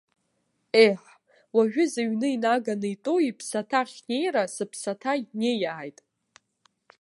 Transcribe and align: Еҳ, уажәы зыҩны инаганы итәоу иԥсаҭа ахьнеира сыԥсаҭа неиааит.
Еҳ, 0.87 1.03
уажәы 1.55 1.85
зыҩны 1.91 2.27
инаганы 2.35 2.87
итәоу 2.93 3.19
иԥсаҭа 3.29 3.79
ахьнеира 3.81 4.43
сыԥсаҭа 4.53 5.13
неиааит. 5.39 5.99